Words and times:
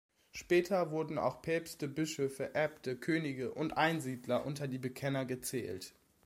Später 0.31 0.89
wurden 0.89 1.19
auch 1.19 1.43
Päpste, 1.43 1.87
Bischöfe, 1.87 2.55
Äbte, 2.55 2.97
Könige 2.97 3.53
und 3.53 3.77
Einsiedler 3.77 4.47
unter 4.47 4.67
die 4.67 4.79
Bekenner 4.79 5.25
gezählt. 5.25 5.93